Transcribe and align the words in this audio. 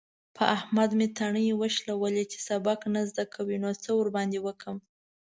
په 0.35 0.43
احمد 0.55 0.89
مې 0.97 1.07
تڼۍ 1.17 1.47
وشلولې. 1.61 2.23
چې 2.31 2.37
سبق 2.49 2.79
نه 2.93 3.01
زده 3.09 3.23
کوي؛ 3.33 3.57
نو 3.63 3.69
څه 3.83 3.89
ورباندې 3.99 4.39
وکړم؟! 4.41 4.77